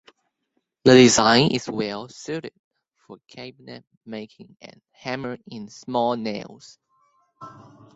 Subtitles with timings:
[0.83, 2.53] The design is well suited
[3.05, 6.79] for cabinet making and hammering in small nails.